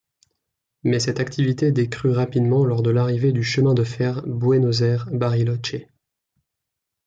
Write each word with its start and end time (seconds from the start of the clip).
Mais 0.83 0.99
cette 0.99 1.19
activité 1.19 1.71
décrût 1.71 2.09
rapidement 2.09 2.65
lors 2.65 2.81
de 2.81 2.89
l'arrivée 2.89 3.31
du 3.31 3.43
chemin 3.43 3.75
de 3.75 3.83
fer 3.83 4.23
Buenos 4.25 4.81
Aires-Bariloche. 4.81 5.75